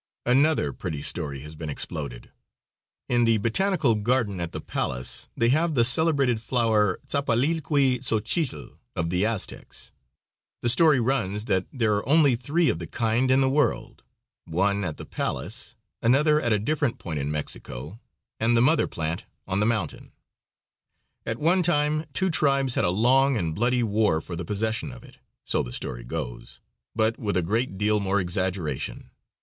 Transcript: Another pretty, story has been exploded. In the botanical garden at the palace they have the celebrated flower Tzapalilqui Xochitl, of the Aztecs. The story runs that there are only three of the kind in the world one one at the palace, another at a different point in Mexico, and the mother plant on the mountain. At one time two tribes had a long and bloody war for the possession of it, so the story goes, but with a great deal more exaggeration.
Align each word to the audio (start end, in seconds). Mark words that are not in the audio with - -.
Another 0.25 0.73
pretty, 0.73 1.03
story 1.03 1.41
has 1.41 1.53
been 1.53 1.69
exploded. 1.69 2.31
In 3.07 3.23
the 3.23 3.37
botanical 3.37 3.93
garden 3.93 4.41
at 4.41 4.51
the 4.51 4.59
palace 4.59 5.29
they 5.37 5.49
have 5.49 5.75
the 5.75 5.85
celebrated 5.85 6.41
flower 6.41 6.99
Tzapalilqui 7.05 7.99
Xochitl, 7.99 8.79
of 8.95 9.11
the 9.11 9.27
Aztecs. 9.27 9.91
The 10.63 10.69
story 10.69 10.99
runs 10.99 11.45
that 11.45 11.67
there 11.71 11.93
are 11.97 12.09
only 12.09 12.35
three 12.35 12.67
of 12.67 12.79
the 12.79 12.87
kind 12.87 13.29
in 13.29 13.41
the 13.41 13.47
world 13.47 14.01
one 14.45 14.55
one 14.77 14.83
at 14.85 14.97
the 14.97 15.05
palace, 15.05 15.75
another 16.01 16.41
at 16.41 16.51
a 16.51 16.57
different 16.57 16.97
point 16.97 17.19
in 17.19 17.29
Mexico, 17.29 17.99
and 18.39 18.57
the 18.57 18.61
mother 18.63 18.87
plant 18.87 19.25
on 19.47 19.59
the 19.59 19.67
mountain. 19.67 20.13
At 21.27 21.37
one 21.37 21.61
time 21.61 22.05
two 22.13 22.31
tribes 22.31 22.73
had 22.73 22.85
a 22.85 22.89
long 22.89 23.37
and 23.37 23.53
bloody 23.53 23.83
war 23.83 24.19
for 24.19 24.35
the 24.35 24.45
possession 24.45 24.91
of 24.91 25.03
it, 25.03 25.19
so 25.45 25.61
the 25.61 25.71
story 25.71 26.03
goes, 26.03 26.59
but 26.95 27.19
with 27.19 27.37
a 27.37 27.43
great 27.43 27.77
deal 27.77 27.99
more 27.99 28.19
exaggeration. 28.19 29.11